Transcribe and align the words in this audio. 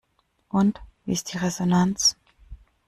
Und 0.49 0.81
wie 1.05 1.11
ist 1.11 1.31
die 1.31 1.37
Resonanz? 1.37 2.17